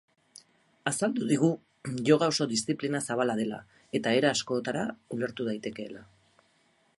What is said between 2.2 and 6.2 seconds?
oso diziplina zabala dela, eta era askotara ulertu daitekeela.